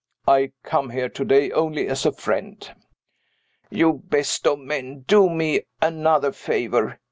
I 0.27 0.53
come 0.63 0.89
here 0.89 1.09
to 1.09 1.23
day 1.23 1.51
only 1.51 1.87
as 1.87 2.07
a 2.07 2.11
friend." 2.11 2.67
"You 3.69 4.01
best 4.05 4.47
of 4.47 4.57
men! 4.57 5.01
Do 5.01 5.29
me 5.29 5.61
another 5.79 6.31
favor. 6.31 6.97